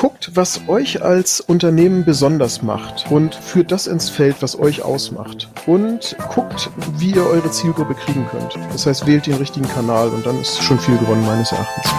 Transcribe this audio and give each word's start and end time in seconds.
Guckt, 0.00 0.30
was 0.36 0.60
euch 0.68 1.02
als 1.02 1.40
Unternehmen 1.40 2.04
besonders 2.04 2.62
macht 2.62 3.10
und 3.10 3.34
führt 3.34 3.72
das 3.72 3.88
ins 3.88 4.08
Feld, 4.08 4.36
was 4.42 4.56
euch 4.56 4.82
ausmacht. 4.82 5.48
Und 5.66 6.16
guckt, 6.32 6.70
wie 6.98 7.10
ihr 7.10 7.26
eure 7.26 7.50
Zielgruppe 7.50 7.94
kriegen 7.94 8.24
könnt. 8.30 8.54
Das 8.70 8.86
heißt, 8.86 9.08
wählt 9.08 9.26
den 9.26 9.34
richtigen 9.34 9.66
Kanal 9.66 10.10
und 10.10 10.24
dann 10.24 10.40
ist 10.40 10.62
schon 10.62 10.78
viel 10.78 10.96
gewonnen 10.98 11.26
meines 11.26 11.50
Erachtens. 11.50 11.90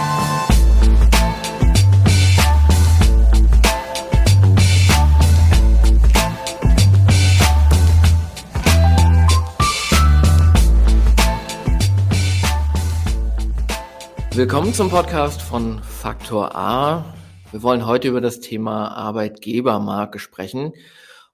Willkommen 14.34 14.72
zum 14.72 14.88
Podcast 14.88 15.42
von 15.42 15.82
Faktor 15.82 16.56
A. 16.56 17.04
Wir 17.52 17.64
wollen 17.64 17.84
heute 17.84 18.06
über 18.06 18.20
das 18.20 18.38
Thema 18.38 18.88
Arbeitgebermarke 18.88 20.20
sprechen. 20.20 20.72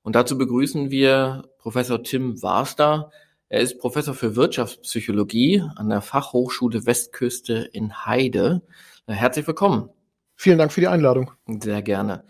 Und 0.03 0.17
dazu 0.17 0.39
begrüßen 0.39 0.91
wir 0.91 1.45
Professor 1.59 2.03
Tim 2.03 2.43
Warster. 2.43 3.11
Er 3.51 3.61
ist 3.61 3.79
Professor 3.79 4.15
für 4.15 4.35
Wirtschaftspsychologie 4.35 5.63
an 5.77 5.91
der 5.91 6.01
Fachhochschule 6.01 6.87
Westküste 6.87 7.69
in 7.71 8.07
Heide. 8.07 8.63
Herzlich 9.07 9.47
willkommen. 9.47 9.91
Vielen 10.37 10.57
Dank 10.57 10.73
für 10.73 10.81
die 10.81 10.89
Einladung. 10.89 11.33
Sehr 11.47 11.83
gerne. 11.83 12.25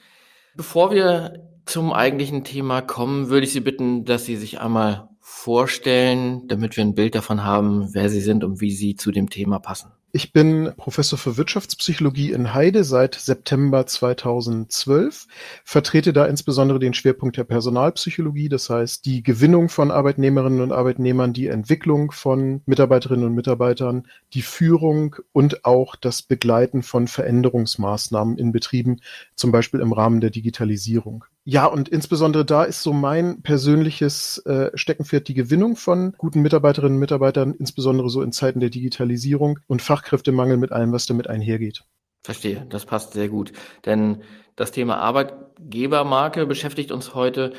Bevor 0.57 0.91
wir 0.91 1.49
zum 1.65 1.93
eigentlichen 1.93 2.43
Thema 2.43 2.83
kommen, 2.83 3.29
würde 3.29 3.47
ich 3.47 3.53
Sie 3.53 3.61
bitten, 3.61 4.05
dass 4.05 4.25
Sie 4.25 4.37
sich 4.37 4.61
einmal 4.61 5.11
vorstellen, 5.21 6.49
damit 6.49 6.77
wir 6.77 6.85
ein 6.85 6.97
Bild 6.97 7.15
davon 7.15 7.45
haben, 7.45 7.89
wer 7.93 8.09
Sie 8.09 8.21
sind 8.21 8.43
und 8.43 8.61
wie 8.61 8.73
Sie 8.73 8.97
zu 8.97 9.13
dem 9.13 9.31
Thema 9.31 9.61
passen. 9.61 9.93
Ich 10.17 10.33
bin 10.33 10.73
Professor 10.79 11.19
für 11.19 11.37
Wirtschaftspsychologie 11.37 12.33
in 12.33 12.55
Heide 12.55 12.85
seit 12.85 13.17
September 13.17 13.87
2012, 13.87 15.27
vertrete 15.63 16.15
da 16.15 16.25
insbesondere 16.25 16.79
den 16.79 16.95
Schwerpunkt 16.95 17.37
der 17.37 17.45
Personalpsychologie, 17.45 18.49
das 18.49 18.71
heißt 18.71 19.05
die 19.05 19.23
Gewinnung 19.23 19.69
von 19.69 19.91
Arbeitnehmerinnen 19.91 20.63
und 20.63 20.73
Arbeitnehmern, 20.73 21.35
die 21.35 21.49
Entwicklung 21.49 22.13
von 22.13 22.63
Mitarbeiterinnen 22.65 23.27
und 23.27 23.35
Mitarbeitern, 23.35 24.07
die 24.33 24.41
Führung 24.41 25.17
und 25.33 25.67
auch 25.67 25.97
das 25.97 26.23
Begleiten 26.23 26.83
von 26.83 27.09
Veränderungsmaßnahmen 27.09 28.39
in 28.39 28.53
Betrieben, 28.53 29.03
zum 29.35 29.53
Beispiel 29.53 29.81
im 29.81 29.93
Rahmen 29.93 30.23
der 30.23 30.31
Digitalisierung. 30.31 31.27
Ja, 31.49 31.67
und 31.67 31.89
insbesondere 31.89 32.45
da 32.45 32.65
ist 32.65 32.83
so 32.83 32.93
mein 32.93 33.41
persönliches 33.43 34.39
äh, 34.47 34.73
Steckenpferd 34.75 35.29
die 35.29 35.35
Gewinnung 35.35 35.77
von 35.77 36.13
guten 36.19 36.43
Mitarbeiterinnen 36.43 36.97
und 36.97 37.01
Mitarbeitern, 37.01 37.55
insbesondere 37.57 38.11
so 38.11 38.21
in 38.23 38.33
Zeiten 38.33 38.59
der 38.59 38.69
Digitalisierung 38.69 39.61
und 39.69 39.81
Fachkräftemangel 40.07 40.57
mit 40.57 40.71
allem, 40.71 40.93
was 40.93 41.07
damit 41.07 41.29
einhergeht. 41.29 41.83
Verstehe, 42.23 42.65
das 42.69 42.87
passt 42.87 43.13
sehr 43.13 43.29
gut. 43.29 43.53
Denn 43.85 44.23
das 44.55 44.71
Thema 44.71 44.99
Arbeitgebermarke 44.99 46.47
beschäftigt 46.47 46.93
uns 46.93 47.15
heute. 47.15 47.53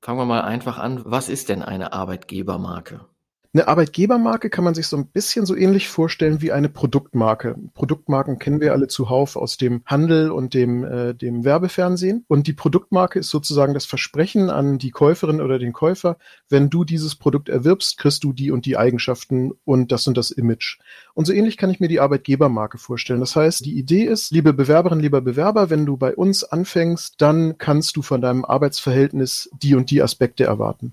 Fangen 0.00 0.18
wir 0.18 0.24
mal 0.24 0.40
einfach 0.40 0.78
an. 0.78 1.02
Was 1.04 1.28
ist 1.28 1.50
denn 1.50 1.62
eine 1.62 1.92
Arbeitgebermarke? 1.92 3.04
Eine 3.52 3.66
Arbeitgebermarke 3.66 4.48
kann 4.48 4.62
man 4.62 4.74
sich 4.74 4.86
so 4.86 4.96
ein 4.96 5.08
bisschen 5.08 5.44
so 5.44 5.56
ähnlich 5.56 5.88
vorstellen 5.88 6.40
wie 6.40 6.52
eine 6.52 6.68
Produktmarke. 6.68 7.56
Produktmarken 7.74 8.38
kennen 8.38 8.60
wir 8.60 8.72
alle 8.72 8.86
zuhauf 8.86 9.34
aus 9.34 9.56
dem 9.56 9.82
Handel 9.86 10.30
und 10.30 10.54
dem, 10.54 10.84
äh, 10.84 11.14
dem 11.16 11.44
Werbefernsehen. 11.44 12.24
Und 12.28 12.46
die 12.46 12.52
Produktmarke 12.52 13.18
ist 13.18 13.30
sozusagen 13.30 13.74
das 13.74 13.86
Versprechen 13.86 14.50
an 14.50 14.78
die 14.78 14.92
Käuferin 14.92 15.40
oder 15.40 15.58
den 15.58 15.72
Käufer, 15.72 16.16
wenn 16.48 16.70
du 16.70 16.84
dieses 16.84 17.16
Produkt 17.16 17.48
erwirbst, 17.48 17.98
kriegst 17.98 18.22
du 18.22 18.32
die 18.32 18.52
und 18.52 18.66
die 18.66 18.76
Eigenschaften 18.76 19.50
und 19.64 19.90
das 19.90 20.06
und 20.06 20.16
das 20.16 20.30
Image. 20.30 20.78
Und 21.14 21.24
so 21.24 21.32
ähnlich 21.32 21.56
kann 21.56 21.70
ich 21.70 21.80
mir 21.80 21.88
die 21.88 21.98
Arbeitgebermarke 21.98 22.78
vorstellen. 22.78 23.18
Das 23.18 23.34
heißt, 23.34 23.64
die 23.66 23.76
Idee 23.76 24.04
ist, 24.04 24.30
liebe 24.30 24.52
Bewerberin, 24.52 25.00
lieber 25.00 25.22
Bewerber, 25.22 25.70
wenn 25.70 25.86
du 25.86 25.96
bei 25.96 26.14
uns 26.14 26.44
anfängst, 26.44 27.16
dann 27.18 27.58
kannst 27.58 27.96
du 27.96 28.02
von 28.02 28.20
deinem 28.20 28.44
Arbeitsverhältnis 28.44 29.50
die 29.60 29.74
und 29.74 29.90
die 29.90 30.02
Aspekte 30.02 30.44
erwarten. 30.44 30.92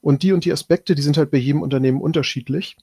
Und 0.00 0.22
die 0.22 0.32
und 0.32 0.44
die 0.44 0.52
Aspekte, 0.52 0.94
die 0.94 1.02
sind 1.02 1.16
halt 1.16 1.30
bei 1.30 1.38
jedem 1.38 1.62
Unternehmen 1.62 2.00
unterschiedlich. 2.00 2.76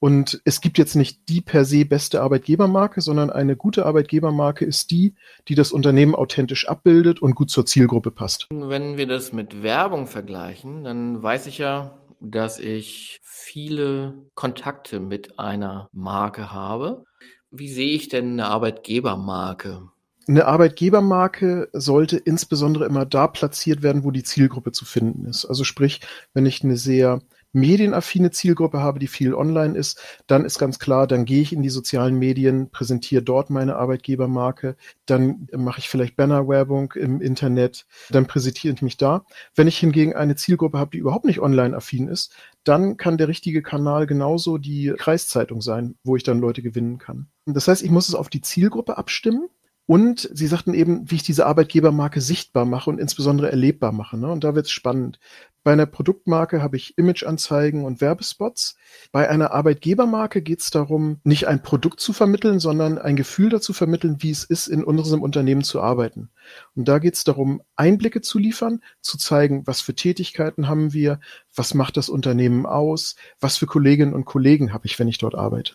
Und 0.00 0.42
es 0.44 0.60
gibt 0.60 0.76
jetzt 0.76 0.96
nicht 0.96 1.28
die 1.28 1.40
per 1.40 1.64
se 1.64 1.86
beste 1.86 2.20
Arbeitgebermarke, 2.20 3.00
sondern 3.00 3.30
eine 3.30 3.56
gute 3.56 3.86
Arbeitgebermarke 3.86 4.64
ist 4.64 4.90
die, 4.90 5.14
die 5.48 5.54
das 5.54 5.72
Unternehmen 5.72 6.14
authentisch 6.14 6.68
abbildet 6.68 7.22
und 7.22 7.34
gut 7.34 7.50
zur 7.50 7.64
Zielgruppe 7.64 8.10
passt. 8.10 8.46
Wenn 8.50 8.98
wir 8.98 9.06
das 9.06 9.32
mit 9.32 9.62
Werbung 9.62 10.06
vergleichen, 10.06 10.84
dann 10.84 11.22
weiß 11.22 11.46
ich 11.46 11.58
ja, 11.58 11.98
dass 12.20 12.58
ich 12.58 13.20
viele 13.22 14.14
Kontakte 14.34 15.00
mit 15.00 15.38
einer 15.38 15.88
Marke 15.92 16.52
habe. 16.52 17.04
Wie 17.50 17.68
sehe 17.68 17.94
ich 17.94 18.08
denn 18.08 18.32
eine 18.32 18.48
Arbeitgebermarke? 18.48 19.88
Eine 20.26 20.46
Arbeitgebermarke 20.46 21.68
sollte 21.72 22.16
insbesondere 22.16 22.86
immer 22.86 23.04
da 23.04 23.26
platziert 23.26 23.82
werden, 23.82 24.04
wo 24.04 24.10
die 24.10 24.22
Zielgruppe 24.22 24.72
zu 24.72 24.84
finden 24.84 25.26
ist. 25.26 25.44
Also 25.44 25.64
sprich, 25.64 26.00
wenn 26.32 26.46
ich 26.46 26.64
eine 26.64 26.78
sehr 26.78 27.20
medienaffine 27.54 28.30
Zielgruppe 28.30 28.80
habe, 28.80 28.98
die 28.98 29.06
viel 29.06 29.32
online 29.34 29.78
ist, 29.78 30.00
dann 30.26 30.44
ist 30.44 30.58
ganz 30.58 30.78
klar, 30.78 31.06
dann 31.06 31.24
gehe 31.24 31.40
ich 31.40 31.52
in 31.52 31.62
die 31.62 31.70
sozialen 31.70 32.18
Medien, 32.18 32.70
präsentiere 32.70 33.22
dort 33.22 33.48
meine 33.48 33.76
Arbeitgebermarke, 33.76 34.76
dann 35.06 35.46
mache 35.54 35.78
ich 35.78 35.88
vielleicht 35.88 36.16
Bannerwerbung 36.16 36.92
im 36.92 37.20
Internet, 37.20 37.86
dann 38.10 38.26
präsentiere 38.26 38.74
ich 38.74 38.82
mich 38.82 38.96
da. 38.96 39.24
Wenn 39.54 39.68
ich 39.68 39.78
hingegen 39.78 40.14
eine 40.14 40.34
Zielgruppe 40.36 40.78
habe, 40.78 40.90
die 40.90 40.98
überhaupt 40.98 41.26
nicht 41.26 41.40
online 41.40 41.76
affin 41.76 42.08
ist, 42.08 42.34
dann 42.64 42.96
kann 42.96 43.18
der 43.18 43.28
richtige 43.28 43.62
Kanal 43.62 44.06
genauso 44.06 44.58
die 44.58 44.92
Kreiszeitung 44.96 45.60
sein, 45.60 45.94
wo 46.02 46.16
ich 46.16 46.24
dann 46.24 46.40
Leute 46.40 46.62
gewinnen 46.62 46.98
kann. 46.98 47.28
Das 47.46 47.68
heißt, 47.68 47.82
ich 47.82 47.90
muss 47.90 48.08
es 48.08 48.14
auf 48.14 48.30
die 48.30 48.40
Zielgruppe 48.40 48.98
abstimmen 48.98 49.48
und 49.86 50.30
sie 50.32 50.46
sagten 50.46 50.72
eben, 50.72 51.10
wie 51.10 51.16
ich 51.16 51.22
diese 51.22 51.44
Arbeitgebermarke 51.44 52.22
sichtbar 52.22 52.64
mache 52.64 52.88
und 52.88 52.98
insbesondere 52.98 53.50
erlebbar 53.50 53.92
mache. 53.92 54.16
Ne? 54.16 54.30
Und 54.30 54.42
da 54.42 54.54
wird 54.54 54.66
es 54.66 54.72
spannend. 54.72 55.18
Bei 55.62 55.72
einer 55.72 55.86
Produktmarke 55.86 56.62
habe 56.62 56.76
ich 56.76 56.96
Imageanzeigen 56.96 57.84
und 57.84 58.00
Werbespots. 58.00 58.76
Bei 59.12 59.28
einer 59.28 59.52
Arbeitgebermarke 59.52 60.40
geht 60.42 60.60
es 60.60 60.70
darum, 60.70 61.20
nicht 61.24 61.48
ein 61.48 61.62
Produkt 61.62 62.00
zu 62.00 62.14
vermitteln, 62.14 62.60
sondern 62.60 62.98
ein 62.98 63.16
Gefühl 63.16 63.50
dazu 63.50 63.72
vermitteln, 63.74 64.16
wie 64.20 64.30
es 64.30 64.44
ist, 64.44 64.68
in 64.68 64.84
unserem 64.84 65.22
Unternehmen 65.22 65.64
zu 65.64 65.82
arbeiten. 65.82 66.30
Und 66.74 66.88
da 66.88 66.98
geht 66.98 67.14
es 67.14 67.24
darum, 67.24 67.62
Einblicke 67.76 68.22
zu 68.22 68.38
liefern, 68.38 68.80
zu 69.00 69.18
zeigen, 69.18 69.66
was 69.66 69.82
für 69.82 69.94
Tätigkeiten 69.94 70.68
haben 70.68 70.94
wir, 70.94 71.20
was 71.54 71.74
macht 71.74 71.96
das 71.96 72.08
Unternehmen 72.08 72.66
aus, 72.66 73.16
was 73.40 73.56
für 73.56 73.66
Kolleginnen 73.66 74.14
und 74.14 74.24
Kollegen 74.24 74.72
habe 74.72 74.86
ich, 74.86 74.98
wenn 74.98 75.08
ich 75.08 75.18
dort 75.18 75.34
arbeite. 75.34 75.74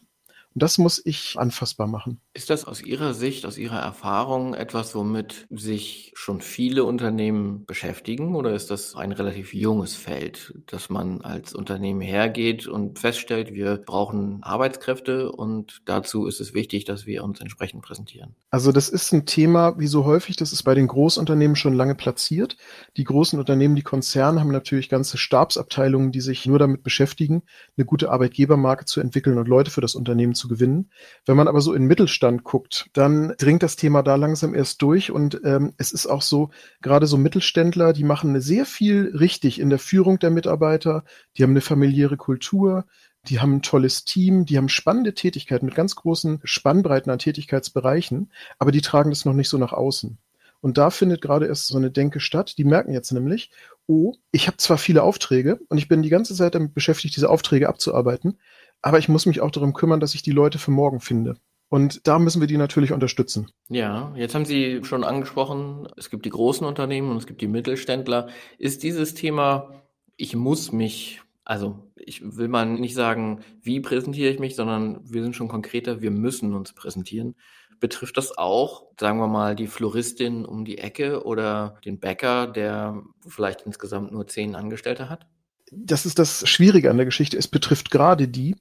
Und 0.56 0.64
das 0.64 0.80
muss 0.80 1.02
ich 1.06 1.36
anfassbar 1.38 1.86
machen. 1.86 2.20
Ist 2.34 2.50
das 2.50 2.66
aus 2.66 2.82
Ihrer 2.82 3.14
Sicht, 3.14 3.46
aus 3.46 3.58
Ihrer 3.58 3.80
Erfahrung 3.80 4.56
etwas, 4.56 4.96
womit 4.96 5.46
sich 5.52 6.12
schon 6.16 6.42
viele 6.42 6.84
Unternehmen 6.86 7.66
beschäftigen 7.66 8.36
oder 8.36 8.54
ist 8.54 8.72
das 8.72 8.96
ein 8.96 9.12
relativ 9.12 9.54
junges 9.54 9.96
Feld, 9.96 10.56
dass 10.66 10.90
man 10.90 11.22
als 11.22 11.54
Unternehmen 11.54 12.02
hergeht 12.02 12.68
und 12.68 12.98
feststellt, 12.98 13.54
wir 13.54 13.78
brauchen 13.78 14.42
Arbeitskräfte 14.42 15.32
und 15.32 15.82
dazu 15.86 16.26
ist 16.26 16.42
es 16.42 16.54
wichtig, 16.56 16.84
dass 16.86 17.06
wir 17.06 17.24
uns 17.24 17.40
entsprechend 17.42 17.84
präsentieren? 17.84 18.36
Also 18.50 18.72
das 18.72 18.90
ist 18.90 19.12
ein 19.14 19.28
Thema, 19.28 19.78
wie 19.78 19.88
so 19.88 20.06
häufig, 20.06 20.36
das 20.36 20.52
ist 20.52 20.64
bei 20.64 20.74
den 20.74 20.88
Großunternehmen 20.88 21.56
schon 21.56 21.74
lange 21.74 21.94
platziert. 21.94 22.58
Die 22.98 23.04
großen 23.04 23.38
Unternehmen, 23.38 23.76
die 23.76 23.84
Konzerne 23.84 24.40
haben 24.40 24.52
natürlich 24.52 24.90
ganze 24.90 25.18
Stabsabteilungen, 25.18 26.12
die 26.12 26.22
sich 26.22 26.48
nur 26.48 26.58
damit 26.58 26.82
beschäftigen, 26.82 27.44
eine 27.78 27.86
gute 27.86 28.12
Arbeitgebermarke 28.12 28.86
zu 28.86 29.00
entwickeln 29.00 29.38
und 29.38 29.48
Leute 29.48 29.70
für 29.70 29.82
das 29.82 29.94
Unternehmen 29.94 30.34
zu 30.40 30.48
gewinnen. 30.48 30.90
Wenn 31.26 31.38
man 31.38 31.48
aber 31.48 31.62
so 31.62 31.74
in 31.74 31.86
Mittelstand 31.86 32.44
guckt, 32.44 32.90
dann 32.94 33.36
dringt 33.38 33.62
das 33.62 33.76
Thema 33.76 34.02
da 34.02 34.16
langsam 34.16 34.56
erst 34.56 34.82
durch 34.82 35.12
und 35.12 35.42
ähm, 35.44 35.74
es 35.78 35.92
ist 35.92 36.08
auch 36.08 36.24
so, 36.24 36.50
gerade 36.82 37.06
so 37.06 37.18
Mittelständler, 37.18 37.94
die 37.94 38.04
machen 38.04 38.42
sehr 38.42 38.66
viel 38.66 39.16
richtig 39.16 39.60
in 39.60 39.70
der 39.70 39.80
Führung 39.80 40.18
der 40.18 40.32
Mitarbeiter, 40.32 41.04
die 41.38 41.44
haben 41.44 41.52
eine 41.52 41.62
familiäre 41.62 42.18
Kultur, 42.18 42.86
die 43.28 43.40
haben 43.40 43.58
ein 43.58 43.62
tolles 43.62 44.06
Team, 44.06 44.46
die 44.46 44.58
haben 44.58 44.70
spannende 44.70 45.14
Tätigkeiten 45.14 45.66
mit 45.66 45.76
ganz 45.76 45.96
großen 45.96 46.40
Spannbreiten 46.44 47.12
an 47.12 47.20
Tätigkeitsbereichen, 47.20 48.32
aber 48.58 48.72
die 48.72 48.82
tragen 48.82 49.12
das 49.12 49.26
noch 49.26 49.34
nicht 49.34 49.50
so 49.50 49.58
nach 49.58 49.74
außen. 49.74 50.18
Und 50.62 50.78
da 50.78 50.90
findet 50.90 51.22
gerade 51.22 51.48
erst 51.48 51.68
so 51.68 51.78
eine 51.78 51.92
Denke 51.92 52.20
statt. 52.20 52.58
Die 52.58 52.66
merken 52.66 52.92
jetzt 52.92 53.12
nämlich, 53.12 53.50
oh, 53.88 54.14
ich 54.32 54.48
habe 54.48 54.58
zwar 54.58 54.78
viele 54.78 55.04
Aufträge 55.04 55.60
und 55.70 55.78
ich 55.78 55.88
bin 55.88 56.02
die 56.02 56.10
ganze 56.10 56.36
Zeit 56.36 56.56
damit 56.56 56.74
beschäftigt, 56.74 57.16
diese 57.16 57.30
Aufträge 57.30 57.70
abzuarbeiten, 57.70 58.40
aber 58.82 59.00
ich 59.00 59.10
muss 59.10 59.26
mich 59.26 59.42
auch 59.42 59.52
darum 59.52 59.74
kümmern, 59.74 60.00
dass 60.00 60.16
ich 60.16 60.22
die 60.22 60.32
Leute 60.32 60.58
für 60.58 60.72
morgen 60.72 61.00
finde. 61.00 61.36
Und 61.70 62.08
da 62.08 62.18
müssen 62.18 62.42
wir 62.42 62.48
die 62.48 62.58
natürlich 62.58 62.92
unterstützen. 62.92 63.52
Ja, 63.70 64.12
jetzt 64.16 64.34
haben 64.34 64.46
Sie 64.46 64.84
schon 64.84 65.04
angesprochen, 65.04 65.88
es 65.98 66.10
gibt 66.10 66.26
die 66.26 66.32
großen 66.32 66.66
Unternehmen 66.66 67.12
und 67.12 67.18
es 67.18 67.28
gibt 67.28 67.42
die 67.42 67.48
Mittelständler. 67.48 68.28
Ist 68.58 68.82
dieses 68.82 69.14
Thema, 69.14 69.84
ich 70.18 70.36
muss 70.36 70.72
mich, 70.72 71.22
also 71.46 71.92
ich 71.96 72.22
will 72.24 72.48
mal 72.48 72.66
nicht 72.66 72.96
sagen, 72.96 73.42
wie 73.62 73.82
präsentiere 73.82 74.32
ich 74.32 74.40
mich, 74.40 74.56
sondern 74.56 75.00
wir 75.04 75.22
sind 75.22 75.36
schon 75.36 75.48
konkreter, 75.48 76.02
wir 76.02 76.10
müssen 76.10 76.56
uns 76.56 76.74
präsentieren. 76.74 77.36
Betrifft 77.80 78.18
das 78.18 78.36
auch, 78.36 78.88
sagen 79.00 79.20
wir 79.20 79.28
mal, 79.28 79.56
die 79.56 79.68
Floristin 79.68 80.46
um 80.46 80.66
die 80.66 80.80
Ecke 80.80 81.24
oder 81.24 81.78
den 81.86 82.00
Bäcker, 82.00 82.48
der 82.48 83.04
vielleicht 83.28 83.62
insgesamt 83.62 84.12
nur 84.12 84.28
zehn 84.28 84.56
Angestellte 84.56 85.08
hat? 85.08 85.28
Das 85.72 86.08
ist 86.08 86.18
das 86.18 86.50
Schwierige 86.50 86.90
an 86.90 86.98
der 86.98 87.06
Geschichte. 87.06 87.38
Es 87.38 87.48
betrifft 87.48 87.92
gerade 87.92 88.28
die, 88.28 88.56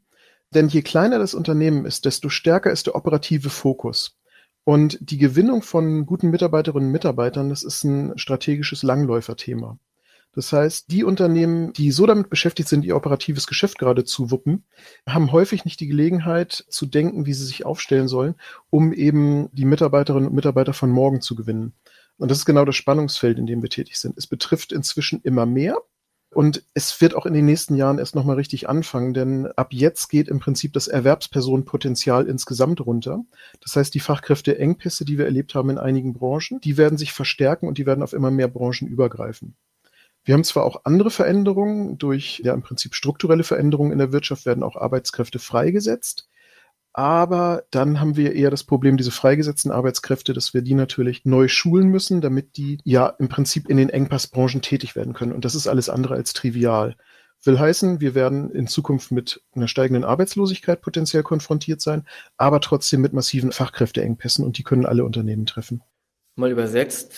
denn 0.55 0.69
je 0.69 0.83
kleiner 0.83 1.19
das 1.19 1.35
Unternehmen 1.35 1.85
ist, 1.85 2.05
desto 2.05 2.29
stärker 2.29 2.71
ist 2.71 2.87
der 2.87 2.95
operative 2.95 3.51
Fokus. 3.51 4.17
Und 4.65 4.99
die 5.01 5.19
Gewinnung 5.19 5.63
von 5.63 6.05
guten 6.05 6.31
Mitarbeiterinnen 6.31 6.89
und 6.89 6.93
Mitarbeitern, 6.93 7.49
das 7.49 7.63
ist 7.63 7.85
ein 7.85 8.19
strategisches 8.19 8.83
Langläuferthema. 8.83 9.79
Das 10.35 10.53
heißt, 10.53 10.93
die 10.93 11.05
Unternehmen, 11.05 11.73
die 11.73 11.91
so 11.91 12.07
damit 12.07 12.31
beschäftigt 12.31 12.69
sind, 12.69 12.85
ihr 12.85 12.95
operatives 12.95 13.47
Geschäft 13.47 13.79
gerade 13.79 14.05
zu 14.05 14.31
wuppen, 14.31 14.65
haben 15.09 15.33
häufig 15.33 15.65
nicht 15.65 15.81
die 15.81 15.89
Gelegenheit 15.89 16.65
zu 16.69 16.87
denken, 16.87 17.27
wie 17.27 17.33
sie 17.33 17.47
sich 17.47 17.65
aufstellen 17.65 18.09
sollen, 18.09 18.35
um 18.71 18.93
eben 18.93 19.49
die 19.53 19.65
Mitarbeiterinnen 19.65 20.29
und 20.29 20.35
Mitarbeiter 20.35 20.75
von 20.75 20.91
morgen 20.91 21.23
zu 21.23 21.35
gewinnen. 21.35 21.73
Und 22.19 22.31
das 22.31 22.39
ist 22.39 22.45
genau 22.45 22.65
das 22.65 22.77
Spannungsfeld, 22.77 23.39
in 23.39 23.47
dem 23.47 23.63
wir 23.63 23.71
tätig 23.71 23.97
sind. 23.99 24.19
Es 24.19 24.27
betrifft 24.27 24.73
inzwischen 24.73 25.21
immer 25.23 25.47
mehr. 25.47 25.79
Und 26.31 26.63
es 26.75 27.01
wird 27.01 27.15
auch 27.15 27.25
in 27.25 27.33
den 27.33 27.47
nächsten 27.47 27.75
Jahren 27.75 27.99
erst 27.99 28.15
nochmal 28.15 28.37
richtig 28.37 28.69
anfangen, 28.69 29.15
denn 29.15 29.47
ab 29.57 29.73
jetzt 29.73 30.09
geht 30.09 30.29
im 30.29 30.41
Prinzip 30.41 30.75
das 30.75 30.87
Erwerbspersonenpotenzial 30.87 32.27
insgesamt 32.27 32.85
runter. 32.85 33.25
Das 33.63 33.77
heißt, 33.77 33.95
die 33.95 34.01
Fachkräfteengpässe, 34.01 35.07
die 35.07 35.17
wir 35.17 35.25
erlebt 35.25 35.55
haben 35.55 35.71
in 35.71 35.79
einigen 35.79 36.13
Branchen, 36.13 36.61
die 36.61 36.77
werden 36.77 36.99
sich 36.99 37.13
verstärken 37.13 37.67
und 37.67 37.79
die 37.79 37.87
werden 37.87 38.03
auf 38.03 38.13
immer 38.13 38.31
mehr 38.31 38.49
Branchen 38.49 38.89
übergreifen. 38.89 39.57
Wir 40.25 40.35
haben 40.35 40.45
zwar 40.45 40.65
auch 40.65 40.83
andere 40.85 41.11
Veränderungen, 41.11 41.97
durch 41.97 42.43
ja 42.45 42.53
im 42.53 42.61
Prinzip 42.61 42.95
strukturelle 42.95 43.45
Veränderungen 43.45 43.93
in 43.93 43.99
der 43.99 44.13
Wirtschaft 44.13 44.45
werden 44.45 44.63
auch 44.63 44.77
Arbeitskräfte 44.77 45.39
freigesetzt. 45.39 46.29
Aber 46.93 47.65
dann 47.71 48.01
haben 48.01 48.17
wir 48.17 48.35
eher 48.35 48.51
das 48.51 48.65
Problem, 48.65 48.97
diese 48.97 49.11
freigesetzten 49.11 49.71
Arbeitskräfte, 49.71 50.33
dass 50.33 50.55
wir 50.55 50.63
die 50.63 50.75
natürlich 50.75 51.25
neu 51.25 51.49
schulen 51.49 51.89
müssen, 51.89 52.21
damit 52.21 52.57
die 52.57 52.79
ja 52.85 53.07
im 53.19 53.29
Prinzip 53.29 53.69
in 53.69 53.77
den 53.77 53.91
Engpassbranchen 53.91 54.63
tätig 54.63 54.97
werden 54.97 55.15
können. 55.15 55.33
Und 55.33 55.45
das 55.45 55.55
ist 55.55 55.69
alles 55.69 55.89
andere 55.89 56.15
als 56.15 56.33
trivial. 56.33 56.97
Will 57.45 57.59
heißen, 57.59 58.01
wir 58.01 58.17
werden 58.17 58.51
in 58.51 58.67
Zukunft 58.67 59.13
mit 59.13 59.43
einer 59.55 59.69
steigenden 59.69 60.03
Arbeitslosigkeit 60.03 60.81
potenziell 60.81 61.23
konfrontiert 61.23 61.81
sein, 61.81 62.05
aber 62.37 62.61
trotzdem 62.61 63.01
mit 63.01 63.13
massiven 63.13 63.53
Fachkräfteengpässen 63.53 64.45
und 64.45 64.59
die 64.59 64.65
können 64.65 64.87
alle 64.87 65.05
Unternehmen 65.05 65.47
treffen. 65.47 65.83
Mal 66.35 66.51
übersetzt 66.51 67.15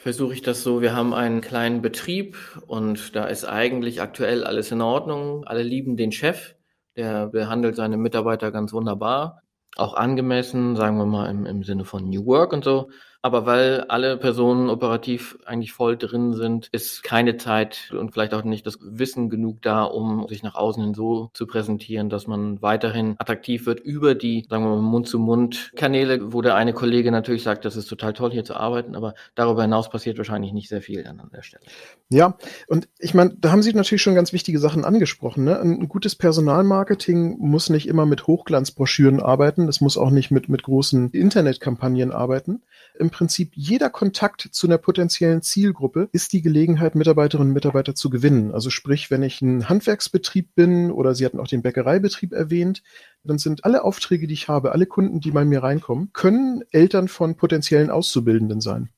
versuche 0.00 0.32
ich 0.32 0.42
das 0.42 0.62
so, 0.62 0.80
wir 0.80 0.94
haben 0.94 1.12
einen 1.12 1.42
kleinen 1.42 1.82
Betrieb 1.82 2.36
und 2.66 3.14
da 3.14 3.26
ist 3.26 3.44
eigentlich 3.44 4.00
aktuell 4.00 4.44
alles 4.44 4.72
in 4.72 4.80
Ordnung. 4.80 5.44
Alle 5.44 5.62
lieben 5.62 5.96
den 5.96 6.10
Chef. 6.10 6.54
Der 7.00 7.28
behandelt 7.28 7.76
seine 7.76 7.96
Mitarbeiter 7.96 8.52
ganz 8.52 8.74
wunderbar, 8.74 9.40
auch 9.76 9.94
angemessen, 9.94 10.76
sagen 10.76 10.98
wir 10.98 11.06
mal 11.06 11.30
im, 11.30 11.46
im 11.46 11.64
Sinne 11.64 11.86
von 11.86 12.10
New 12.10 12.26
Work 12.26 12.52
und 12.52 12.62
so. 12.62 12.90
Aber 13.22 13.44
weil 13.44 13.82
alle 13.88 14.16
Personen 14.16 14.70
operativ 14.70 15.38
eigentlich 15.44 15.72
voll 15.72 15.98
drin 15.98 16.32
sind, 16.32 16.68
ist 16.72 17.02
keine 17.02 17.36
Zeit 17.36 17.92
und 17.98 18.12
vielleicht 18.12 18.32
auch 18.32 18.44
nicht 18.44 18.66
das 18.66 18.78
Wissen 18.80 19.28
genug 19.28 19.60
da, 19.60 19.84
um 19.84 20.26
sich 20.28 20.42
nach 20.42 20.54
außen 20.54 20.82
hin 20.82 20.94
so 20.94 21.30
zu 21.34 21.46
präsentieren, 21.46 22.08
dass 22.08 22.26
man 22.26 22.62
weiterhin 22.62 23.16
attraktiv 23.18 23.66
wird 23.66 23.80
über 23.80 24.14
die, 24.14 24.46
sagen 24.48 24.64
wir 24.64 24.70
mal, 24.76 24.80
Mund-zu-Mund-Kanäle, 24.80 26.32
wo 26.32 26.40
der 26.40 26.54
eine 26.54 26.72
Kollege 26.72 27.10
natürlich 27.10 27.42
sagt, 27.42 27.66
das 27.66 27.76
ist 27.76 27.88
total 27.88 28.14
toll 28.14 28.30
hier 28.30 28.44
zu 28.44 28.54
arbeiten, 28.56 28.94
aber 28.94 29.14
darüber 29.34 29.62
hinaus 29.62 29.90
passiert 29.90 30.16
wahrscheinlich 30.16 30.52
nicht 30.52 30.70
sehr 30.70 30.80
viel 30.80 31.04
dann 31.04 31.20
an 31.20 31.30
der 31.30 31.42
Stelle. 31.42 31.64
Ja, 32.08 32.38
und 32.68 32.88
ich 32.98 33.12
meine, 33.12 33.36
da 33.38 33.50
haben 33.50 33.62
Sie 33.62 33.72
natürlich 33.74 34.02
schon 34.02 34.14
ganz 34.14 34.32
wichtige 34.32 34.58
Sachen 34.58 34.84
angesprochen. 34.84 35.44
Ne? 35.44 35.60
Ein 35.60 35.88
gutes 35.88 36.16
Personalmarketing 36.16 37.36
muss 37.38 37.68
nicht 37.68 37.86
immer 37.86 38.06
mit 38.06 38.26
Hochglanzbroschüren 38.26 39.20
arbeiten, 39.20 39.68
es 39.68 39.82
muss 39.82 39.98
auch 39.98 40.10
nicht 40.10 40.30
mit, 40.30 40.48
mit 40.48 40.62
großen 40.62 41.10
Internetkampagnen 41.10 42.12
arbeiten. 42.12 42.62
Prinzip 43.10 43.52
jeder 43.54 43.90
Kontakt 43.90 44.48
zu 44.50 44.66
einer 44.66 44.78
potenziellen 44.78 45.42
Zielgruppe 45.42 46.08
ist 46.12 46.32
die 46.32 46.42
Gelegenheit, 46.42 46.94
Mitarbeiterinnen 46.94 47.50
und 47.50 47.54
Mitarbeiter 47.54 47.94
zu 47.94 48.10
gewinnen. 48.10 48.52
Also 48.52 48.70
sprich, 48.70 49.10
wenn 49.10 49.22
ich 49.22 49.42
ein 49.42 49.68
Handwerksbetrieb 49.68 50.54
bin 50.54 50.90
oder 50.90 51.14
Sie 51.14 51.24
hatten 51.24 51.40
auch 51.40 51.48
den 51.48 51.62
Bäckereibetrieb 51.62 52.32
erwähnt, 52.32 52.82
dann 53.24 53.38
sind 53.38 53.64
alle 53.64 53.84
Aufträge, 53.84 54.26
die 54.26 54.34
ich 54.34 54.48
habe, 54.48 54.72
alle 54.72 54.86
Kunden, 54.86 55.20
die 55.20 55.30
bei 55.30 55.44
mir 55.44 55.62
reinkommen, 55.62 56.10
können 56.12 56.62
Eltern 56.70 57.08
von 57.08 57.36
potenziellen 57.36 57.90
Auszubildenden 57.90 58.60
sein. 58.60 58.88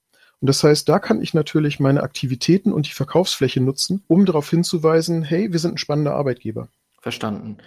Und 0.41 0.49
das 0.49 0.65
heißt, 0.65 0.89
da 0.89 0.99
kann 0.99 1.23
ich 1.23 1.35
natürlich 1.35 1.79
meine 1.79 2.03
Aktivitäten 2.03 2.73
und 2.73 2.89
die 2.89 2.93
Verkaufsfläche 2.93 3.61
nutzen, 3.61 4.03
um 4.09 4.27
darauf 4.27 4.51
hinzuweisen, 4.51 5.23
hey, 5.23 5.53
wir 5.53 5.59
sind 5.61 5.75
ein 5.75 5.79
spannender 5.79 6.15
Arbeitgeber. 6.15 6.69
Verstanden. 7.01 7.59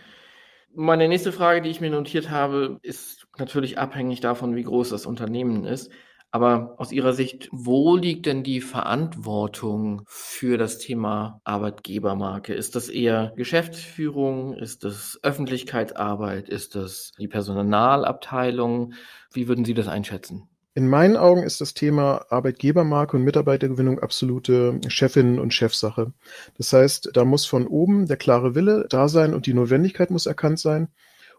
Meine 0.74 1.07
nächste 1.07 1.31
Frage, 1.31 1.62
die 1.62 1.69
ich 1.69 1.80
mir 1.80 1.89
notiert 1.89 2.30
habe, 2.30 2.80
ist 2.81 3.27
natürlich 3.38 3.77
abhängig 3.80 4.19
davon, 4.19 4.56
wie 4.56 4.63
groß 4.63 4.89
das 4.89 5.06
Unternehmen 5.06 5.63
ist. 5.63 5.89
Aber 6.36 6.76
aus 6.80 6.92
Ihrer 6.92 7.14
Sicht, 7.14 7.48
wo 7.54 7.96
liegt 7.96 8.26
denn 8.26 8.44
die 8.44 8.60
Verantwortung 8.60 10.02
für 10.06 10.58
das 10.58 10.80
Thema 10.80 11.40
Arbeitgebermarke? 11.46 12.54
Ist 12.54 12.76
das 12.76 12.90
eher 12.90 13.32
Geschäftsführung? 13.38 14.54
Ist 14.54 14.84
das 14.84 15.18
Öffentlichkeitsarbeit? 15.24 16.50
Ist 16.50 16.76
das 16.76 17.14
die 17.18 17.30
Personalabteilung? 17.30 18.96
Wie 19.32 19.48
würden 19.48 19.64
Sie 19.64 19.74
das 19.74 19.88
einschätzen? 19.88 20.50
In 20.74 20.90
meinen 20.90 21.16
Augen 21.16 21.44
ist 21.44 21.62
das 21.62 21.74
Thema 21.74 22.26
Arbeitgebermarke 22.28 23.16
und 23.16 23.24
Mitarbeitergewinnung 23.24 24.00
absolute 24.00 24.82
Chefinnen- 24.90 25.40
und 25.40 25.54
Chefsache. 25.54 26.12
Das 26.58 26.74
heißt, 26.74 27.12
da 27.14 27.24
muss 27.24 27.46
von 27.46 27.66
oben 27.66 28.08
der 28.08 28.18
klare 28.18 28.56
Wille 28.56 28.88
da 28.90 29.08
sein 29.08 29.34
und 29.34 29.46
die 29.46 29.54
Notwendigkeit 29.54 30.12
muss 30.12 30.26
erkannt 30.26 30.60
sein. 30.60 30.90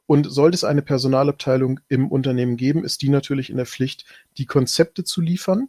Und 0.07 0.31
sollte 0.31 0.55
es 0.55 0.65
eine 0.65 0.83
Personalabteilung 0.83 1.81
im 1.89 2.09
Unternehmen 2.09 2.57
geben, 2.57 2.85
ist 2.85 3.03
die 3.03 3.09
natürlich 3.09 3.51
in 3.51 3.57
der 3.57 3.67
Pflicht, 3.67 4.05
die 4.39 4.47
Konzepte 4.47 5.05
zu 5.05 5.21
liefern. 5.21 5.69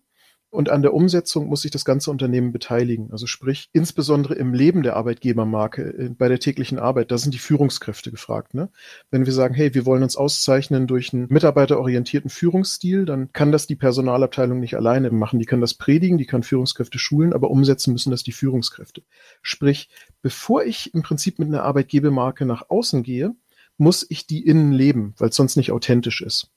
Und 0.49 0.69
an 0.69 0.81
der 0.81 0.93
Umsetzung 0.93 1.47
muss 1.47 1.63
sich 1.63 1.71
das 1.71 1.83
ganze 1.83 2.09
Unternehmen 2.09 2.53
beteiligen. 2.53 3.11
Also 3.11 3.27
sprich, 3.27 3.69
insbesondere 3.73 4.35
im 4.35 4.53
Leben 4.53 4.81
der 4.81 4.95
Arbeitgebermarke, 4.95 5.81
äh, 5.81 6.09
bei 6.09 6.29
der 6.29 6.39
täglichen 6.39 6.79
Arbeit, 6.79 7.11
da 7.11 7.17
sind 7.17 7.33
die 7.33 7.39
Führungskräfte 7.39 8.11
gefragt. 8.11 8.53
Ne? 8.53 8.69
Wenn 9.11 9.25
wir 9.25 9.33
sagen, 9.33 9.53
hey, 9.53 9.73
wir 9.73 9.85
wollen 9.85 10.03
uns 10.03 10.15
auszeichnen 10.15 10.87
durch 10.87 11.13
einen 11.13 11.27
mitarbeiterorientierten 11.29 12.29
Führungsstil, 12.29 13.03
dann 13.03 13.33
kann 13.33 13.51
das 13.51 13.67
die 13.67 13.75
Personalabteilung 13.75 14.61
nicht 14.61 14.75
alleine 14.75 15.11
machen. 15.11 15.39
Die 15.39 15.45
kann 15.45 15.59
das 15.59 15.73
predigen, 15.73 16.17
die 16.17 16.25
kann 16.25 16.43
Führungskräfte 16.43 16.97
schulen, 16.97 17.33
aber 17.33 17.51
umsetzen 17.51 17.91
müssen 17.91 18.11
das 18.11 18.23
die 18.23 18.31
Führungskräfte. 18.31 19.03
Sprich, 19.41 19.89
bevor 20.21 20.63
ich 20.63 20.93
im 20.93 21.03
Prinzip 21.03 21.39
mit 21.39 21.49
einer 21.49 21.63
Arbeitgebermarke 21.63 22.45
nach 22.45 22.69
außen 22.69 23.03
gehe, 23.03 23.35
muss 23.77 24.05
ich 24.09 24.27
die 24.27 24.45
innen 24.45 24.71
leben, 24.71 25.13
weil 25.17 25.29
es 25.29 25.35
sonst 25.35 25.55
nicht 25.55 25.71
authentisch 25.71 26.21
ist. 26.21 26.51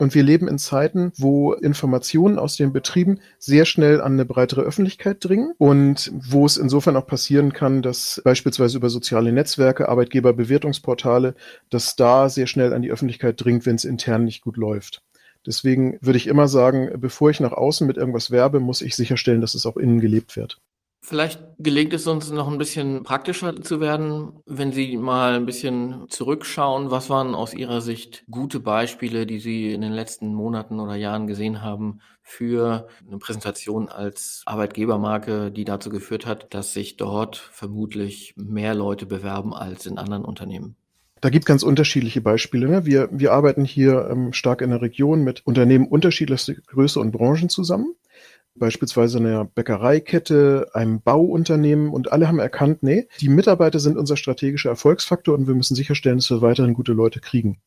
Und 0.00 0.14
wir 0.14 0.22
leben 0.22 0.48
in 0.48 0.56
Zeiten, 0.56 1.12
wo 1.18 1.52
Informationen 1.52 2.38
aus 2.38 2.56
den 2.56 2.72
Betrieben 2.72 3.20
sehr 3.38 3.66
schnell 3.66 4.00
an 4.00 4.14
eine 4.14 4.24
breitere 4.24 4.62
Öffentlichkeit 4.62 5.18
dringen 5.20 5.52
und 5.58 6.10
wo 6.14 6.46
es 6.46 6.56
insofern 6.56 6.96
auch 6.96 7.06
passieren 7.06 7.52
kann, 7.52 7.82
dass 7.82 8.22
beispielsweise 8.24 8.78
über 8.78 8.88
soziale 8.88 9.30
Netzwerke, 9.30 9.90
Arbeitgeberbewertungsportale, 9.90 11.34
dass 11.68 11.96
da 11.96 12.30
sehr 12.30 12.46
schnell 12.46 12.72
an 12.72 12.80
die 12.80 12.90
Öffentlichkeit 12.90 13.44
dringt, 13.44 13.66
wenn 13.66 13.76
es 13.76 13.84
intern 13.84 14.24
nicht 14.24 14.40
gut 14.40 14.56
läuft. 14.56 15.02
Deswegen 15.44 15.98
würde 16.00 16.16
ich 16.16 16.28
immer 16.28 16.48
sagen, 16.48 16.90
bevor 16.98 17.28
ich 17.28 17.40
nach 17.40 17.52
außen 17.52 17.86
mit 17.86 17.98
irgendwas 17.98 18.30
werbe, 18.30 18.58
muss 18.58 18.80
ich 18.80 18.96
sicherstellen, 18.96 19.42
dass 19.42 19.52
es 19.52 19.66
auch 19.66 19.76
innen 19.76 20.00
gelebt 20.00 20.34
wird. 20.34 20.62
Vielleicht 21.02 21.40
gelingt 21.58 21.94
es 21.94 22.06
uns 22.06 22.30
noch 22.30 22.46
ein 22.46 22.58
bisschen 22.58 23.02
praktischer 23.04 23.60
zu 23.62 23.80
werden, 23.80 24.32
wenn 24.44 24.70
Sie 24.70 24.98
mal 24.98 25.34
ein 25.34 25.46
bisschen 25.46 26.04
zurückschauen. 26.08 26.90
Was 26.90 27.08
waren 27.08 27.34
aus 27.34 27.54
Ihrer 27.54 27.80
Sicht 27.80 28.24
gute 28.30 28.60
Beispiele, 28.60 29.26
die 29.26 29.40
Sie 29.40 29.72
in 29.72 29.80
den 29.80 29.92
letzten 29.92 30.34
Monaten 30.34 30.78
oder 30.78 30.94
Jahren 30.96 31.26
gesehen 31.26 31.62
haben 31.62 32.00
für 32.22 32.86
eine 33.06 33.18
Präsentation 33.18 33.88
als 33.88 34.42
Arbeitgebermarke, 34.44 35.50
die 35.50 35.64
dazu 35.64 35.88
geführt 35.88 36.26
hat, 36.26 36.52
dass 36.52 36.74
sich 36.74 36.98
dort 36.98 37.36
vermutlich 37.36 38.34
mehr 38.36 38.74
Leute 38.74 39.06
bewerben 39.06 39.54
als 39.54 39.86
in 39.86 39.96
anderen 39.96 40.24
Unternehmen? 40.24 40.76
Da 41.22 41.30
gibt 41.30 41.46
ganz 41.46 41.62
unterschiedliche 41.62 42.20
Beispiele. 42.20 42.68
Ne? 42.68 42.86
Wir, 42.86 43.08
wir 43.10 43.32
arbeiten 43.32 43.64
hier 43.64 44.08
ähm, 44.10 44.32
stark 44.32 44.60
in 44.60 44.70
der 44.70 44.82
Region 44.82 45.22
mit 45.22 45.46
Unternehmen 45.46 45.88
unterschiedlichster 45.88 46.54
Größe 46.54 47.00
und 47.00 47.10
Branchen 47.10 47.48
zusammen 47.48 47.94
beispielsweise 48.54 49.18
einer 49.18 49.44
Bäckereikette, 49.44 50.70
einem 50.74 51.00
Bauunternehmen 51.00 51.90
und 51.90 52.12
alle 52.12 52.28
haben 52.28 52.38
erkannt, 52.38 52.82
nee, 52.82 53.08
die 53.20 53.28
Mitarbeiter 53.28 53.78
sind 53.78 53.96
unser 53.96 54.16
strategischer 54.16 54.70
Erfolgsfaktor 54.70 55.34
und 55.34 55.46
wir 55.46 55.54
müssen 55.54 55.74
sicherstellen, 55.74 56.18
dass 56.18 56.30
wir 56.30 56.42
weiterhin 56.42 56.74
gute 56.74 56.92
Leute 56.92 57.20
kriegen. 57.20 57.60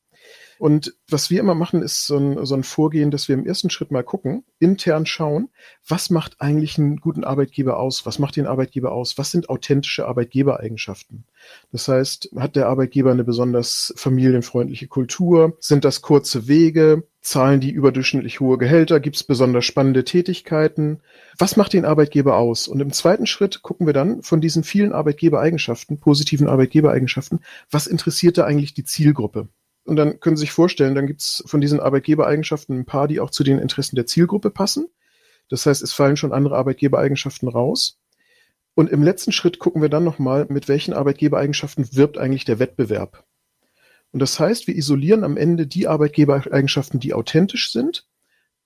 Und 0.64 0.96
was 1.10 1.30
wir 1.30 1.42
immer 1.42 1.56
machen, 1.56 1.82
ist 1.82 2.08
so 2.08 2.16
ein, 2.16 2.46
so 2.46 2.56
ein 2.56 2.64
Vorgehen, 2.64 3.12
dass 3.12 3.28
wir 3.28 3.36
im 3.36 3.46
ersten 3.46 3.70
Schritt 3.70 3.92
mal 3.92 4.02
gucken, 4.02 4.46
intern 4.60 5.06
schauen, 5.06 5.50
was 5.86 6.10
macht 6.10 6.40
eigentlich 6.40 6.78
einen 6.78 7.02
guten 7.02 7.26
Arbeitgeber 7.26 7.78
aus? 7.78 8.06
Was 8.06 8.18
macht 8.18 8.38
den 8.38 8.48
Arbeitgeber 8.48 8.94
aus? 8.94 9.18
Was 9.18 9.30
sind 9.30 9.50
authentische 9.50 10.08
Arbeitgebereigenschaften? 10.08 11.26
Das 11.74 11.90
heißt, 11.90 12.30
hat 12.38 12.56
der 12.56 12.70
Arbeitgeber 12.70 13.12
eine 13.12 13.26
besonders 13.26 13.94
familienfreundliche 13.98 14.88
Kultur? 14.88 15.58
Sind 15.60 15.84
das 15.84 16.02
kurze 16.02 16.48
Wege? 16.48 17.04
Zahlen 17.20 17.60
die 17.60 17.72
überdurchschnittlich 17.72 18.40
hohe 18.40 18.58
Gehälter? 18.58 19.02
Gibt 19.02 19.18
es 19.18 19.26
besonders 19.26 19.66
spannende 19.66 20.06
Tätigkeiten? 20.06 21.02
Was 21.38 21.58
macht 21.58 21.74
den 21.74 21.84
Arbeitgeber 21.84 22.38
aus? 22.38 22.70
Und 22.70 22.80
im 22.80 22.94
zweiten 22.94 23.26
Schritt 23.26 23.64
gucken 23.64 23.86
wir 23.86 23.94
dann 23.94 24.24
von 24.24 24.40
diesen 24.40 24.64
vielen 24.64 24.94
Arbeitgebereigenschaften, 24.94 26.00
positiven 26.00 26.48
Arbeitgebereigenschaften, 26.48 27.42
was 27.70 27.86
interessiert 27.86 28.38
da 28.38 28.46
eigentlich 28.46 28.74
die 28.74 28.86
Zielgruppe? 28.86 29.50
Und 29.86 29.98
dann 29.98 30.20
können 30.20 30.38
Sie 30.38 30.42
sich 30.42 30.52
vorstellen, 30.52 30.96
dann 30.96 31.08
gibt 31.08 31.22
es 31.22 31.44
von 31.46 31.60
diesen 31.60 31.80
Arbeitgebereigenschaften 31.80 32.80
ein 32.80 32.86
paar, 32.86 33.08
die 33.08 33.20
auch 33.20 33.30
zu 33.30 33.44
den 33.44 33.60
Interessen 33.60 33.96
der 33.96 34.06
Zielgruppe 34.06 34.50
passen. 34.50 34.88
Das 35.50 35.66
heißt, 35.66 35.84
es 35.84 35.94
fallen 35.94 36.16
schon 36.16 36.32
andere 36.32 36.56
Arbeitgebereigenschaften 36.56 37.50
raus. 37.50 38.00
Und 38.76 38.90
im 38.90 39.04
letzten 39.04 39.32
Schritt 39.32 39.60
gucken 39.60 39.82
wir 39.82 39.90
dann 39.90 40.04
nochmal, 40.04 40.48
mit 40.50 40.68
welchen 40.68 40.94
Arbeitgebereigenschaften 40.94 41.96
wirbt 41.96 42.18
eigentlich 42.18 42.46
der 42.46 42.60
Wettbewerb. 42.60 43.26
Und 44.12 44.22
das 44.22 44.40
heißt, 44.40 44.68
wir 44.68 44.76
isolieren 44.76 45.24
am 45.24 45.38
Ende 45.38 45.68
die 45.68 45.88
Arbeitgebereigenschaften, 45.88 47.00
die 47.00 47.14
authentisch 47.14 47.72
sind, 47.72 48.08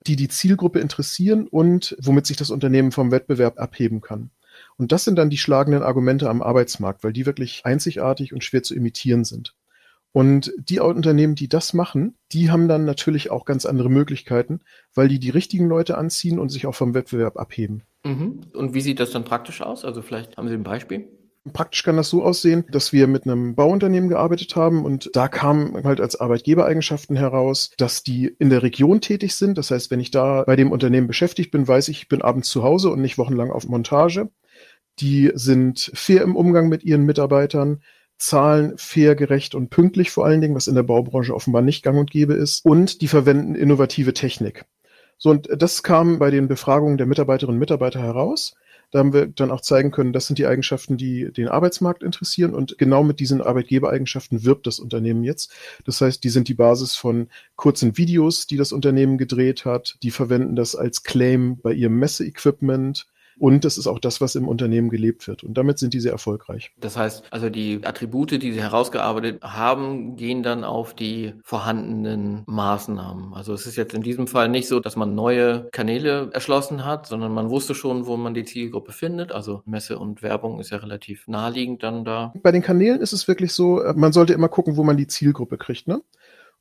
die 0.06 0.16
die 0.16 0.28
Zielgruppe 0.28 0.78
interessieren 0.78 1.48
und 1.48 1.96
womit 2.00 2.26
sich 2.26 2.36
das 2.36 2.50
Unternehmen 2.50 2.92
vom 2.92 3.10
Wettbewerb 3.10 3.58
abheben 3.58 4.00
kann. 4.00 4.30
Und 4.76 4.92
das 4.92 5.04
sind 5.04 5.16
dann 5.16 5.30
die 5.30 5.38
schlagenden 5.38 5.82
Argumente 5.82 6.28
am 6.28 6.42
Arbeitsmarkt, 6.42 7.02
weil 7.02 7.12
die 7.12 7.26
wirklich 7.26 7.62
einzigartig 7.64 8.32
und 8.32 8.44
schwer 8.44 8.62
zu 8.62 8.74
imitieren 8.74 9.24
sind. 9.24 9.54
Und 10.12 10.52
die 10.58 10.80
Unternehmen, 10.80 11.34
die 11.34 11.48
das 11.48 11.74
machen, 11.74 12.16
die 12.32 12.50
haben 12.50 12.66
dann 12.66 12.84
natürlich 12.84 13.30
auch 13.30 13.44
ganz 13.44 13.66
andere 13.66 13.90
Möglichkeiten, 13.90 14.60
weil 14.94 15.08
die 15.08 15.18
die 15.18 15.30
richtigen 15.30 15.68
Leute 15.68 15.98
anziehen 15.98 16.38
und 16.38 16.48
sich 16.48 16.66
auch 16.66 16.74
vom 16.74 16.94
Wettbewerb 16.94 17.36
abheben. 17.36 17.82
Mhm. 18.04 18.40
Und 18.54 18.74
wie 18.74 18.80
sieht 18.80 19.00
das 19.00 19.10
dann 19.10 19.24
praktisch 19.24 19.60
aus? 19.60 19.84
Also 19.84 20.02
vielleicht 20.02 20.36
haben 20.36 20.48
Sie 20.48 20.54
ein 20.54 20.62
Beispiel? 20.62 21.08
Praktisch 21.52 21.82
kann 21.82 21.96
das 21.96 22.10
so 22.10 22.22
aussehen, 22.22 22.64
dass 22.70 22.92
wir 22.92 23.06
mit 23.06 23.24
einem 23.24 23.54
Bauunternehmen 23.54 24.08
gearbeitet 24.08 24.54
haben 24.56 24.84
und 24.84 25.10
da 25.14 25.28
kamen 25.28 25.84
halt 25.84 26.00
als 26.00 26.16
Arbeitgebereigenschaften 26.20 27.16
heraus, 27.16 27.70
dass 27.78 28.02
die 28.02 28.34
in 28.38 28.50
der 28.50 28.62
Region 28.62 29.00
tätig 29.00 29.34
sind. 29.34 29.56
Das 29.56 29.70
heißt, 29.70 29.90
wenn 29.90 30.00
ich 30.00 30.10
da 30.10 30.42
bei 30.44 30.56
dem 30.56 30.72
Unternehmen 30.72 31.06
beschäftigt 31.06 31.50
bin, 31.50 31.66
weiß 31.66 31.88
ich, 31.88 32.02
ich 32.02 32.08
bin 32.08 32.22
abends 32.22 32.48
zu 32.48 32.62
Hause 32.62 32.90
und 32.90 33.00
nicht 33.00 33.18
wochenlang 33.18 33.50
auf 33.50 33.68
Montage. 33.68 34.30
Die 35.00 35.30
sind 35.34 35.90
fair 35.94 36.22
im 36.22 36.36
Umgang 36.36 36.68
mit 36.68 36.82
ihren 36.82 37.04
Mitarbeitern, 37.04 37.82
zahlen 38.18 38.76
fair, 38.76 39.14
gerecht 39.14 39.54
und 39.54 39.70
pünktlich 39.70 40.10
vor 40.10 40.26
allen 40.26 40.40
Dingen, 40.40 40.54
was 40.54 40.66
in 40.66 40.74
der 40.74 40.82
Baubranche 40.82 41.34
offenbar 41.34 41.62
nicht 41.62 41.82
gang 41.82 41.98
und 41.98 42.10
gäbe 42.10 42.34
ist. 42.34 42.64
Und 42.64 43.00
die 43.00 43.08
verwenden 43.08 43.54
innovative 43.54 44.12
Technik. 44.12 44.64
So, 45.16 45.30
und 45.30 45.48
das 45.56 45.82
kam 45.82 46.18
bei 46.18 46.30
den 46.30 46.48
Befragungen 46.48 46.98
der 46.98 47.06
Mitarbeiterinnen 47.06 47.56
und 47.56 47.60
Mitarbeiter 47.60 48.00
heraus. 48.00 48.54
Da 48.90 49.00
haben 49.00 49.12
wir 49.12 49.26
dann 49.26 49.50
auch 49.50 49.60
zeigen 49.60 49.90
können, 49.90 50.14
das 50.14 50.26
sind 50.26 50.38
die 50.38 50.46
Eigenschaften, 50.46 50.96
die 50.96 51.30
den 51.30 51.48
Arbeitsmarkt 51.48 52.02
interessieren 52.02 52.54
und 52.54 52.78
genau 52.78 53.02
mit 53.02 53.20
diesen 53.20 53.42
Arbeitgebereigenschaften 53.42 54.44
wirbt 54.44 54.66
das 54.66 54.78
Unternehmen 54.78 55.24
jetzt. 55.24 55.52
Das 55.84 56.00
heißt, 56.00 56.24
die 56.24 56.30
sind 56.30 56.48
die 56.48 56.54
Basis 56.54 56.96
von 56.96 57.28
kurzen 57.56 57.98
Videos, 57.98 58.46
die 58.46 58.56
das 58.56 58.72
Unternehmen 58.72 59.18
gedreht 59.18 59.66
hat. 59.66 59.98
Die 60.02 60.10
verwenden 60.10 60.56
das 60.56 60.74
als 60.74 61.02
Claim 61.02 61.58
bei 61.58 61.72
ihrem 61.72 61.98
Messeequipment. 61.98 63.06
Und 63.38 63.64
das 63.64 63.78
ist 63.78 63.86
auch 63.86 63.98
das, 63.98 64.20
was 64.20 64.34
im 64.34 64.48
Unternehmen 64.48 64.90
gelebt 64.90 65.26
wird. 65.28 65.44
Und 65.44 65.54
damit 65.54 65.78
sind 65.78 65.94
die 65.94 66.00
sehr 66.00 66.12
erfolgreich. 66.12 66.72
Das 66.80 66.96
heißt, 66.96 67.24
also 67.30 67.50
die 67.50 67.80
Attribute, 67.84 68.30
die 68.42 68.52
Sie 68.52 68.60
herausgearbeitet 68.60 69.42
haben, 69.42 70.16
gehen 70.16 70.42
dann 70.42 70.64
auf 70.64 70.94
die 70.94 71.34
vorhandenen 71.44 72.42
Maßnahmen. 72.46 73.34
Also 73.34 73.52
es 73.52 73.66
ist 73.66 73.76
jetzt 73.76 73.94
in 73.94 74.02
diesem 74.02 74.26
Fall 74.26 74.48
nicht 74.48 74.68
so, 74.68 74.80
dass 74.80 74.96
man 74.96 75.14
neue 75.14 75.68
Kanäle 75.70 76.30
erschlossen 76.32 76.84
hat, 76.84 77.06
sondern 77.06 77.32
man 77.32 77.50
wusste 77.50 77.74
schon, 77.74 78.06
wo 78.06 78.16
man 78.16 78.34
die 78.34 78.44
Zielgruppe 78.44 78.92
findet. 78.92 79.32
Also 79.32 79.62
Messe 79.66 79.98
und 79.98 80.22
Werbung 80.22 80.60
ist 80.60 80.70
ja 80.70 80.78
relativ 80.78 81.28
naheliegend 81.28 81.82
dann 81.82 82.04
da. 82.04 82.32
Bei 82.42 82.52
den 82.52 82.62
Kanälen 82.62 83.00
ist 83.00 83.12
es 83.12 83.28
wirklich 83.28 83.52
so, 83.52 83.82
man 83.94 84.12
sollte 84.12 84.32
immer 84.32 84.48
gucken, 84.48 84.76
wo 84.76 84.84
man 84.84 84.96
die 84.96 85.06
Zielgruppe 85.06 85.58
kriegt. 85.58 85.86
Ne? 85.86 86.02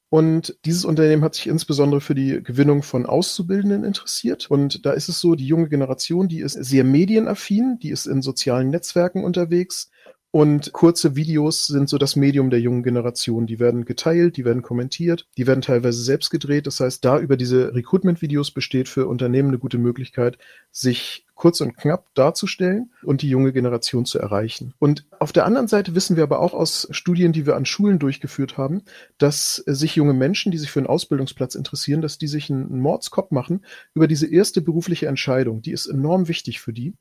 Und 0.09 0.57
dieses 0.63 0.85
Unternehmen 0.85 1.23
hat 1.23 1.35
sich 1.35 1.47
insbesondere 1.47 1.99
für 1.99 2.15
die 2.15 2.41
Gewinnung 2.41 2.81
von 2.81 3.05
Auszubildenden 3.05 3.83
interessiert. 3.83 4.49
Und 4.49 4.85
da 4.85 4.93
ist 4.93 5.09
es 5.09 5.19
so, 5.19 5.35
die 5.35 5.45
junge 5.45 5.67
Generation, 5.67 6.29
die 6.29 6.39
ist 6.39 6.53
sehr 6.53 6.85
medienaffin, 6.85 7.77
die 7.81 7.89
ist 7.89 8.05
in 8.05 8.21
sozialen 8.21 8.69
Netzwerken 8.69 9.25
unterwegs. 9.25 9.89
Und 10.37 10.71
kurze 10.71 11.15
Videos 11.15 11.65
sind 11.65 11.89
so 11.89 11.97
das 11.97 12.15
Medium 12.15 12.51
der 12.51 12.61
jungen 12.61 12.83
Generation. 12.83 13.47
Die 13.47 13.57
werden 13.57 13.85
geteilt, 13.85 14.37
die 14.37 14.45
werden 14.45 14.61
kommentiert, 14.61 15.25
die 15.35 15.47
werden 15.47 15.63
teilweise 15.63 15.99
selbst 16.03 16.29
gedreht. 16.29 16.67
Das 16.67 16.79
heißt, 16.79 17.03
da 17.03 17.19
über 17.19 17.37
diese 17.37 17.73
Recruitment-Videos 17.73 18.51
besteht 18.51 18.87
für 18.87 19.07
Unternehmen 19.07 19.47
eine 19.47 19.57
gute 19.57 19.79
Möglichkeit, 19.79 20.37
sich 20.71 21.25
kurz 21.33 21.59
und 21.59 21.75
knapp 21.75 22.13
darzustellen 22.13 22.91
und 23.01 23.23
die 23.23 23.29
junge 23.29 23.51
Generation 23.51 24.05
zu 24.05 24.19
erreichen. 24.19 24.75
Und 24.77 25.07
auf 25.19 25.33
der 25.33 25.47
anderen 25.47 25.67
Seite 25.67 25.95
wissen 25.95 26.17
wir 26.17 26.23
aber 26.23 26.39
auch 26.39 26.53
aus 26.53 26.87
Studien, 26.91 27.33
die 27.33 27.47
wir 27.47 27.55
an 27.55 27.65
Schulen 27.65 27.97
durchgeführt 27.97 28.59
haben, 28.59 28.83
dass 29.17 29.55
sich 29.65 29.95
junge 29.95 30.13
Menschen, 30.13 30.51
die 30.51 30.59
sich 30.59 30.69
für 30.69 30.81
einen 30.81 30.87
Ausbildungsplatz 30.87 31.55
interessieren, 31.55 32.03
dass 32.03 32.19
die 32.19 32.27
sich 32.27 32.51
einen 32.51 32.79
Mordskopf 32.79 33.31
machen 33.31 33.65
über 33.95 34.07
diese 34.07 34.31
erste 34.31 34.61
berufliche 34.61 35.07
Entscheidung. 35.07 35.63
Die 35.63 35.71
ist 35.71 35.87
enorm 35.87 36.27
wichtig 36.27 36.59
für 36.59 36.73
die. 36.73 36.93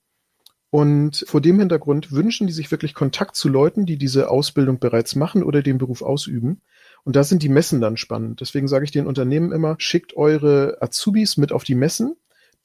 Und 0.70 1.24
vor 1.28 1.40
dem 1.40 1.58
Hintergrund 1.58 2.12
wünschen 2.12 2.46
die 2.46 2.52
sich 2.52 2.70
wirklich 2.70 2.94
Kontakt 2.94 3.36
zu 3.36 3.48
Leuten, 3.48 3.86
die 3.86 3.98
diese 3.98 4.30
Ausbildung 4.30 4.78
bereits 4.78 5.14
machen 5.14 5.42
oder 5.42 5.62
den 5.62 5.78
Beruf 5.78 6.02
ausüben. 6.02 6.60
Und 7.04 7.16
da 7.16 7.22
sind 7.24 7.42
die 7.42 7.48
Messen 7.48 7.80
dann 7.80 7.96
spannend. 7.96 8.40
Deswegen 8.40 8.66
sage 8.66 8.84
ich 8.84 8.90
den 8.90 9.06
Unternehmen 9.06 9.52
immer, 9.52 9.76
schickt 9.78 10.16
eure 10.16 10.78
Azubis 10.80 11.36
mit 11.36 11.52
auf 11.52 11.64
die 11.64 11.76
Messen 11.76 12.16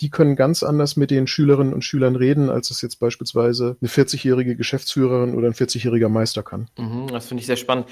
die 0.02 0.10
können 0.10 0.36
ganz 0.36 0.64
anders 0.64 0.98
mit 0.98 1.12
den 1.12 1.28
Schülerinnen 1.28 1.74
und 1.74 1.84
Schülern 1.84 2.16
reden, 2.16 2.50
als 2.50 2.72
es 2.72 2.82
jetzt 2.82 3.00
beispielsweise 3.00 3.78
eine 3.80 3.90
40-jährige 3.90 4.56
Geschäftsführerin 4.56 5.36
oder 5.36 5.48
ein 5.48 5.54
40-jähriger 5.54 6.10
Meister 6.10 6.42
kann. 6.42 6.70
Mhm, 6.78 7.08
das 7.08 7.28
finde 7.28 7.42
ich 7.42 7.48
sehr 7.48 7.56
spannend. 7.56 7.86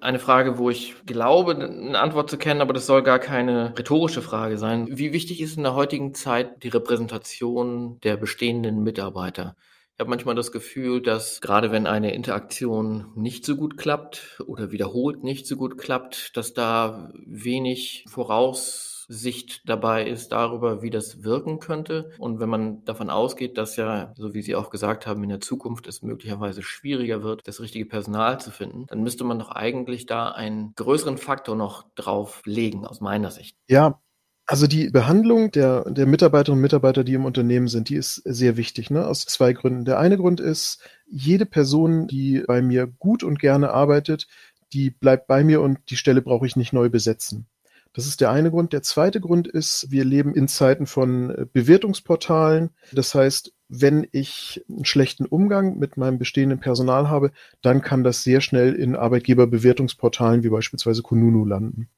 Eine 0.00 0.18
Frage, 0.18 0.58
wo 0.58 0.68
ich 0.68 0.94
glaube, 1.06 1.54
eine 1.54 1.98
Antwort 1.98 2.28
zu 2.30 2.36
kennen, 2.36 2.60
aber 2.60 2.74
das 2.74 2.86
soll 2.86 3.02
gar 3.02 3.18
keine 3.18 3.76
rhetorische 3.78 4.20
Frage 4.20 4.58
sein. 4.58 4.86
Wie 4.90 5.12
wichtig 5.12 5.40
ist 5.40 5.56
in 5.56 5.62
der 5.62 5.74
heutigen 5.74 6.12
Zeit 6.14 6.62
die 6.62 6.68
Repräsentation 6.68 7.98
der 8.00 8.16
bestehenden 8.16 8.82
Mitarbeiter? 8.82 9.56
Ich 9.94 10.00
habe 10.00 10.10
manchmal 10.10 10.34
das 10.34 10.52
Gefühl, 10.52 11.00
dass 11.00 11.40
gerade 11.40 11.72
wenn 11.72 11.86
eine 11.86 12.12
Interaktion 12.14 13.12
nicht 13.14 13.46
so 13.46 13.56
gut 13.56 13.78
klappt 13.78 14.42
oder 14.46 14.70
wiederholt 14.70 15.24
nicht 15.24 15.46
so 15.46 15.56
gut 15.56 15.78
klappt, 15.78 16.36
dass 16.36 16.52
da 16.52 17.10
wenig 17.24 18.04
voraus 18.06 18.95
Sicht 19.08 19.68
dabei 19.68 20.06
ist 20.06 20.32
darüber, 20.32 20.82
wie 20.82 20.90
das 20.90 21.22
wirken 21.22 21.60
könnte. 21.60 22.10
Und 22.18 22.40
wenn 22.40 22.48
man 22.48 22.84
davon 22.84 23.10
ausgeht, 23.10 23.56
dass 23.58 23.76
ja, 23.76 24.12
so 24.16 24.34
wie 24.34 24.42
Sie 24.42 24.56
auch 24.56 24.70
gesagt 24.70 25.06
haben, 25.06 25.22
in 25.22 25.28
der 25.28 25.40
Zukunft 25.40 25.86
es 25.86 26.02
möglicherweise 26.02 26.62
schwieriger 26.62 27.22
wird, 27.22 27.46
das 27.46 27.60
richtige 27.60 27.86
Personal 27.86 28.40
zu 28.40 28.50
finden, 28.50 28.86
dann 28.88 29.02
müsste 29.02 29.24
man 29.24 29.38
doch 29.38 29.50
eigentlich 29.50 30.06
da 30.06 30.30
einen 30.30 30.72
größeren 30.76 31.18
Faktor 31.18 31.56
noch 31.56 31.86
drauf 31.94 32.42
legen, 32.44 32.86
aus 32.86 33.00
meiner 33.00 33.30
Sicht. 33.30 33.56
Ja, 33.68 34.00
also 34.48 34.68
die 34.68 34.90
Behandlung 34.90 35.50
der, 35.50 35.90
der 35.90 36.06
Mitarbeiterinnen 36.06 36.58
und 36.58 36.62
Mitarbeiter, 36.62 37.02
die 37.02 37.14
im 37.14 37.24
Unternehmen 37.24 37.66
sind, 37.66 37.88
die 37.88 37.96
ist 37.96 38.22
sehr 38.24 38.56
wichtig, 38.56 38.90
ne? 38.90 39.04
aus 39.04 39.26
zwei 39.26 39.52
Gründen. 39.52 39.84
Der 39.84 39.98
eine 39.98 40.16
Grund 40.16 40.38
ist, 40.38 40.80
jede 41.06 41.46
Person, 41.46 42.06
die 42.06 42.44
bei 42.46 42.62
mir 42.62 42.86
gut 42.86 43.24
und 43.24 43.40
gerne 43.40 43.70
arbeitet, 43.70 44.28
die 44.72 44.90
bleibt 44.90 45.26
bei 45.26 45.42
mir 45.42 45.60
und 45.60 45.78
die 45.90 45.96
Stelle 45.96 46.22
brauche 46.22 46.46
ich 46.46 46.54
nicht 46.54 46.72
neu 46.72 46.88
besetzen. 46.88 47.48
Das 47.96 48.06
ist 48.06 48.20
der 48.20 48.30
eine 48.30 48.50
Grund. 48.50 48.74
Der 48.74 48.82
zweite 48.82 49.22
Grund 49.22 49.48
ist, 49.48 49.90
wir 49.90 50.04
leben 50.04 50.34
in 50.34 50.48
Zeiten 50.48 50.84
von 50.84 51.30
äh, 51.30 51.46
Bewertungsportalen. 51.50 52.68
Das 52.92 53.14
heißt, 53.14 53.54
wenn 53.68 54.06
ich 54.12 54.62
einen 54.68 54.84
schlechten 54.84 55.24
Umgang 55.24 55.78
mit 55.78 55.96
meinem 55.96 56.18
bestehenden 56.18 56.60
Personal 56.60 57.08
habe, 57.08 57.32
dann 57.62 57.80
kann 57.80 58.04
das 58.04 58.22
sehr 58.22 58.42
schnell 58.42 58.74
in 58.74 58.96
Arbeitgeberbewertungsportalen 58.96 60.44
wie 60.44 60.50
beispielsweise 60.50 61.00
Kununu 61.00 61.46
landen. 61.46 61.88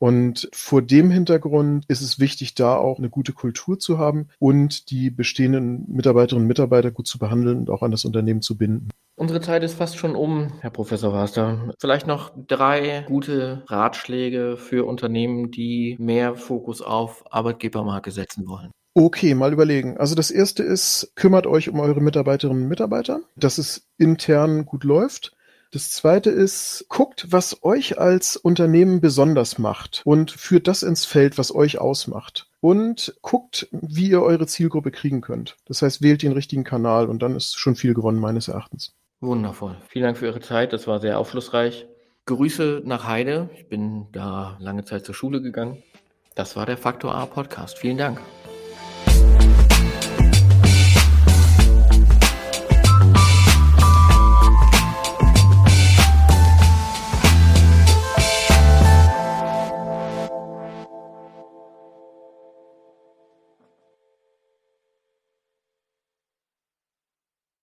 Und 0.00 0.48
vor 0.54 0.80
dem 0.80 1.10
Hintergrund 1.10 1.84
ist 1.88 2.00
es 2.00 2.18
wichtig, 2.18 2.54
da 2.54 2.74
auch 2.74 2.98
eine 2.98 3.10
gute 3.10 3.34
Kultur 3.34 3.78
zu 3.78 3.98
haben 3.98 4.28
und 4.38 4.90
die 4.90 5.10
bestehenden 5.10 5.84
Mitarbeiterinnen 5.88 6.44
und 6.44 6.48
Mitarbeiter 6.48 6.90
gut 6.90 7.06
zu 7.06 7.18
behandeln 7.18 7.58
und 7.58 7.70
auch 7.70 7.82
an 7.82 7.90
das 7.90 8.06
Unternehmen 8.06 8.40
zu 8.40 8.56
binden. 8.56 8.88
Unsere 9.16 9.42
Zeit 9.42 9.62
ist 9.62 9.74
fast 9.74 9.98
schon 9.98 10.16
um, 10.16 10.54
Herr 10.60 10.70
Professor 10.70 11.12
Waster. 11.12 11.74
Vielleicht 11.78 12.06
noch 12.06 12.32
drei 12.48 13.04
gute 13.06 13.62
Ratschläge 13.66 14.56
für 14.56 14.86
Unternehmen, 14.86 15.50
die 15.50 15.96
mehr 15.98 16.34
Fokus 16.34 16.80
auf 16.80 17.22
Arbeitgebermarke 17.30 18.10
setzen 18.10 18.48
wollen. 18.48 18.70
Okay, 18.94 19.34
mal 19.34 19.52
überlegen. 19.52 19.98
Also 19.98 20.14
das 20.14 20.30
erste 20.30 20.62
ist, 20.62 21.12
kümmert 21.14 21.46
euch 21.46 21.68
um 21.68 21.78
eure 21.78 22.00
Mitarbeiterinnen 22.00 22.62
und 22.62 22.68
Mitarbeiter, 22.70 23.20
dass 23.36 23.58
es 23.58 23.86
intern 23.98 24.64
gut 24.64 24.84
läuft. 24.84 25.36
Das 25.72 25.92
zweite 25.92 26.30
ist, 26.30 26.86
guckt, 26.88 27.28
was 27.30 27.62
euch 27.62 27.98
als 27.98 28.36
Unternehmen 28.36 29.00
besonders 29.00 29.58
macht 29.58 30.02
und 30.04 30.32
führt 30.32 30.66
das 30.66 30.82
ins 30.82 31.04
Feld, 31.04 31.38
was 31.38 31.54
euch 31.54 31.78
ausmacht. 31.78 32.48
Und 32.60 33.14
guckt, 33.22 33.68
wie 33.70 34.10
ihr 34.10 34.22
eure 34.22 34.46
Zielgruppe 34.46 34.90
kriegen 34.90 35.20
könnt. 35.20 35.56
Das 35.66 35.82
heißt, 35.82 36.02
wählt 36.02 36.22
den 36.22 36.32
richtigen 36.32 36.64
Kanal 36.64 37.08
und 37.08 37.22
dann 37.22 37.36
ist 37.36 37.56
schon 37.56 37.76
viel 37.76 37.94
gewonnen, 37.94 38.18
meines 38.18 38.48
Erachtens. 38.48 38.94
Wundervoll. 39.20 39.76
Vielen 39.88 40.04
Dank 40.04 40.18
für 40.18 40.26
Ihre 40.26 40.40
Zeit. 40.40 40.72
Das 40.72 40.86
war 40.86 41.00
sehr 41.00 41.18
aufschlussreich. 41.18 41.86
Grüße 42.26 42.82
nach 42.84 43.06
Heide. 43.06 43.48
Ich 43.54 43.68
bin 43.68 44.06
da 44.12 44.56
lange 44.60 44.84
Zeit 44.84 45.04
zur 45.04 45.14
Schule 45.14 45.40
gegangen. 45.40 45.82
Das 46.34 46.56
war 46.56 46.66
der 46.66 46.78
Faktor 46.78 47.14
A 47.14 47.26
Podcast. 47.26 47.78
Vielen 47.78 47.98
Dank. 47.98 48.20